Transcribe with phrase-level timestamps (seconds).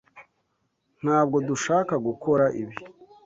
[1.01, 2.77] Ntabwo dushaka gukora ibi.